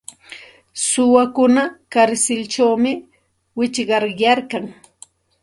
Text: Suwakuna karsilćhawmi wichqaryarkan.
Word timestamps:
Suwakuna 0.87 1.63
karsilćhawmi 1.93 2.91
wichqaryarkan. 3.57 4.65